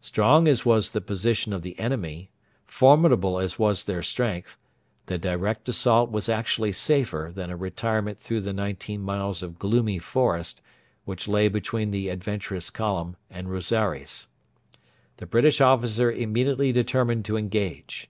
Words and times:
Strong 0.00 0.48
as 0.48 0.64
was 0.64 0.88
the 0.88 1.02
position 1.02 1.52
of 1.52 1.60
the 1.60 1.78
enemy, 1.78 2.30
formidable 2.64 3.38
as 3.38 3.58
was 3.58 3.84
their 3.84 4.02
strength, 4.02 4.56
the 5.04 5.18
direct 5.18 5.68
assault 5.68 6.10
was 6.10 6.30
actually 6.30 6.72
safer 6.72 7.30
than 7.34 7.50
a 7.50 7.58
retirement 7.58 8.18
through 8.18 8.40
the 8.40 8.54
nineteen 8.54 9.02
miles 9.02 9.42
of 9.42 9.58
gloomy 9.58 9.98
forest 9.98 10.62
which 11.04 11.28
lay 11.28 11.46
between 11.46 11.90
the 11.90 12.08
adventurous 12.08 12.70
column 12.70 13.16
and 13.28 13.50
Rosaires. 13.50 14.28
The 15.18 15.26
British 15.26 15.60
officer 15.60 16.10
immediately 16.10 16.72
determined 16.72 17.26
to 17.26 17.36
engage. 17.36 18.08